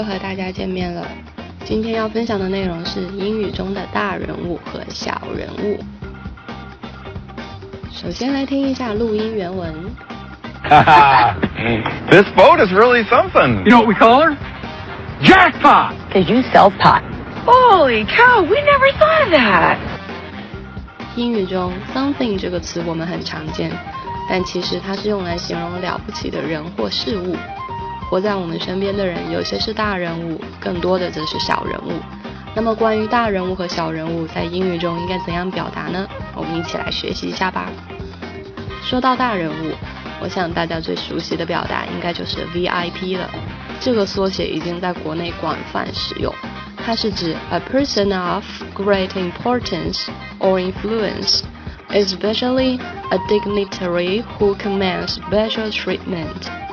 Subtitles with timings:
[0.00, 1.06] 又和大家见面了。
[1.62, 5.78] 今天要分享的内容是英语中的大人物和小人物。
[7.92, 9.74] 首先来听一下录音原文。
[12.08, 13.62] this boat is really something.
[13.64, 14.36] You know what we call her?
[15.22, 15.92] Jackpot!
[16.14, 17.02] Did you sell pot.
[17.44, 19.76] Holy cow, we never thought of that.
[21.14, 23.70] 英语中 something 这个词我们很常见，
[24.30, 27.36] 但其实它是用来形容了不起的人或事物。
[28.10, 31.92] 活在我们身边的人，有些是大人物，更多的则是小人物。
[32.56, 36.08] 那么，关于大人物和小人物在英语中应该怎样表达呢？
[36.34, 37.70] 我们一起来学习一下吧。
[38.82, 39.76] 说到大人物，
[40.20, 43.30] 我想大家最熟悉的表达应该就是 VIP 了。
[43.78, 46.34] 这个缩写已经在国内广泛使用，
[46.84, 50.08] 它是指 a person of great importance
[50.40, 52.80] or influence，especially
[53.10, 56.69] a dignitary who commands special treatment。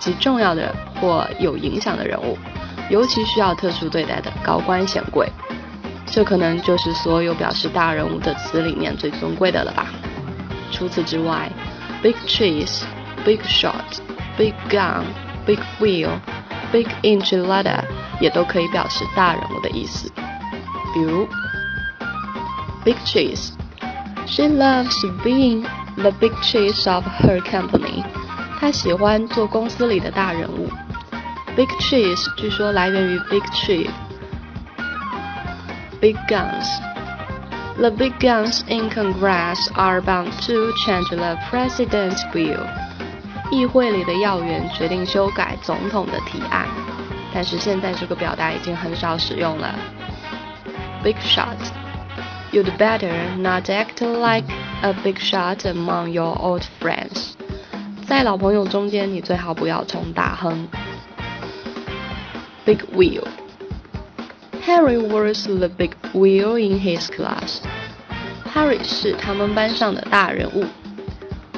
[0.00, 2.36] 极重要的或有影响的人物，
[2.90, 5.28] 尤其需要特殊对待的高官显贵，
[6.06, 9.86] 这可能就是所有表示大人物的词里面最尊贵的了吧。
[10.70, 11.50] 除此之外
[12.02, 12.82] ，big trees、
[13.24, 13.98] big shot、
[14.36, 15.02] big gun、
[15.46, 16.10] big wheel、
[16.72, 17.80] big enchilada
[18.20, 20.12] 也都可以表示大人物的意思。
[20.94, 21.26] 比如
[22.84, 28.04] ，big trees，she loves being the big cheese of her company。
[28.60, 30.68] 他喜欢做公司里的大人物。
[31.54, 33.88] Big Cheese 据说来源于 Big tree。
[36.00, 36.66] Big Guns。
[37.76, 42.66] The big guns in Congress are bound to change the president's bill。
[43.52, 46.66] 议会里的要员决定修改总统的提案，
[47.32, 49.72] 但是现在这个表达已经很少使用了。
[51.04, 51.56] Big shot。
[52.50, 57.34] You'd better not act like a big shot among your old friends.
[58.08, 60.66] 在老朋友中间，你最好不要冲大亨。
[62.64, 63.24] Big wheel.
[64.66, 67.58] Harry was the big wheel in his class.
[68.54, 70.64] Harry 是他们班上的大人物。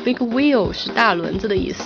[0.04, 1.84] Big wheel 是大轮子的意思，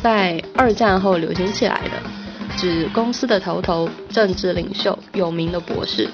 [0.00, 6.08] 在二战后流行起来的，指公司的头头、政治领袖、有名的博士。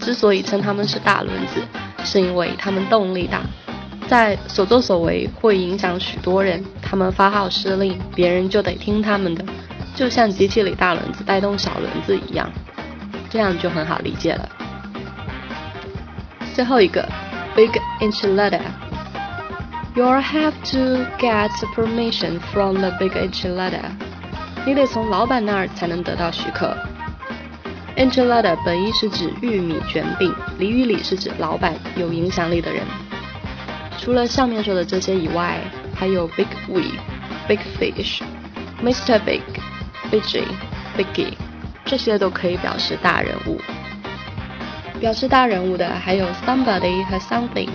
[0.00, 1.62] 之所以称他们是大轮子，
[2.04, 3.42] 是因为他们动力大。
[4.08, 9.44] 在所作所为会影响许多人，他们发号施令，别人就得听他们的，
[9.94, 12.50] 就像机器里大轮子带动小轮子一样，
[13.28, 14.48] 这样就很好理解了。
[16.54, 17.06] 最后一个
[17.54, 17.68] ，big
[18.00, 23.82] enchilada，you'll have to get permission from the big enchilada，
[24.64, 26.74] 你得从老板那儿才能得到许可。
[27.96, 32.82] enchilada 本意是指玉米卷饼，俚语里是指老板有影响力的人。
[33.98, 35.60] 除了上面说的这些以外，
[35.94, 36.82] 还有 Big We、
[37.46, 38.20] Big Fish、
[38.82, 39.18] Mr.
[39.18, 39.42] Big、
[40.10, 40.44] Biggie、
[40.96, 41.34] Biggie，
[41.84, 43.60] 这些都可以表示大人物。
[45.00, 47.68] 表示大人物的还有 Somebody 和 Something，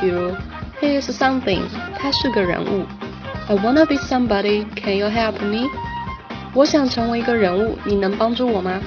[0.00, 0.34] 比如
[0.80, 1.62] He is something，
[1.98, 2.84] 他是个人物。
[3.48, 5.68] I wanna be somebody，Can you help me？
[6.54, 8.80] 我想成为一个人物，你能帮助我吗？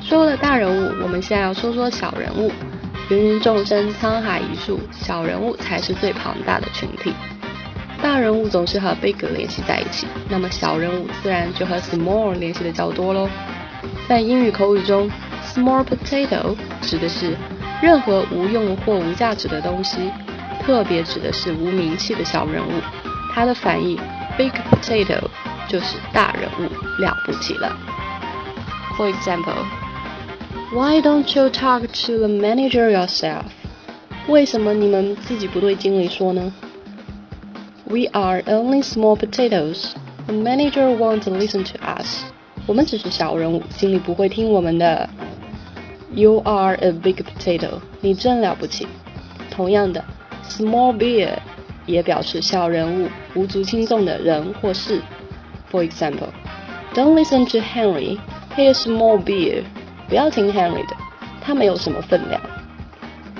[0.00, 2.50] 说了大人物，我们现在要说说小人物。
[3.10, 7.14] 芸芸众生，沧海一粟，小人物才是最庞大的群体。
[8.02, 13.26] 大人物总是和 big 联系在一起，那么小人物自然就和 small 联系的较多喽。
[14.06, 15.10] 在英语口语中
[15.42, 17.34] ，small potato 指的是
[17.80, 20.10] 任何无用或无价值的东西，
[20.62, 22.72] 特别指的是无名气的小人物。
[23.34, 23.98] 它的反义
[24.36, 25.22] big potato
[25.66, 26.70] 就是大人物，
[27.00, 27.74] 了不起了。
[28.98, 29.87] For example。
[30.70, 33.44] Why don't you talk to the manager yourself？
[34.28, 36.52] 为什么你们自己不对经理说呢
[37.86, 39.92] ？We are only small potatoes.
[40.26, 42.24] The manager won't listen to us.
[42.66, 45.08] 我们只是小人物，经理不会听我们的。
[46.12, 47.80] You are a big potato.
[48.02, 48.86] 你真了不起。
[49.50, 50.04] 同样的
[50.46, 51.38] ，small beer
[51.86, 55.00] 也表示小人物、无足轻重的人或事。
[55.72, 56.28] For example,
[56.94, 58.18] don't listen to Henry.
[58.54, 59.64] He is small beer.
[60.08, 60.96] 不要听 Henry 的，
[61.40, 62.40] 他没有什么分量。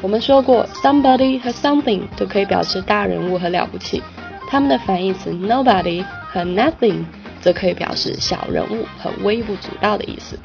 [0.02, 4.02] 我们说过，somebody 和 something 都可以表示大人物和了不起，
[4.48, 7.04] 它们的反义词 nobody 和 nothing
[7.40, 10.38] 则可以表示小人物和微不足道的意思。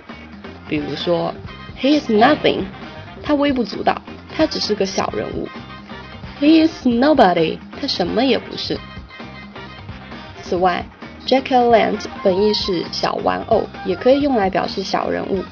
[0.67, 1.33] 比如说
[1.79, 2.63] ，He is nothing，
[3.21, 4.01] 他微不足道，
[4.35, 5.47] 他只是个小人物。
[6.39, 8.79] He is nobody，他什么也不是。
[10.41, 10.83] 此外
[11.27, 15.43] ，Jack O' l a n t 本意是小玩偶，也可以用来表示小人物。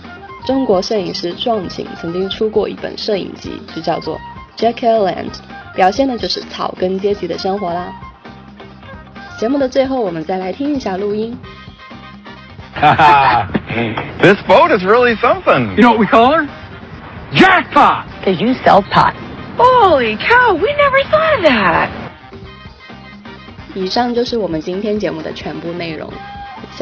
[0.51, 4.19] 中国摄影师壮景曾经出过一本摄影集，就叫做
[4.61, 5.31] 《Jackland》，
[5.73, 7.93] 表现的就是草根阶级的生活啦。
[9.39, 11.39] 节目的最后，我们再来听一下录音。
[12.73, 13.47] 哈哈
[14.21, 15.73] this boat is really something.
[15.77, 16.45] You know what we call her?
[17.33, 18.03] Jackpot!
[18.19, 19.13] Because you sell pot.
[19.57, 21.89] Holy cow, we never thought of that.
[23.73, 26.11] 以上就是我们今天节目的全部内容。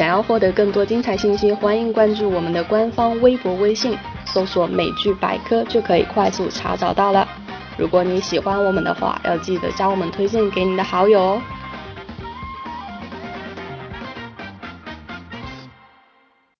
[0.00, 3.94] 想要获得更多精彩信息，欢迎关注我们的官方微博、微信，
[4.24, 7.28] 搜索“美剧百科”就可以快速查找到了。
[7.76, 11.42] 如果你喜欢我们的话，要记得将我们推荐给你的好友哦。